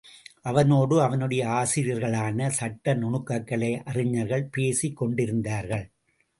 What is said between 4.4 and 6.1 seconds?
பேசிக் கொண்டிருந்தார்கள்.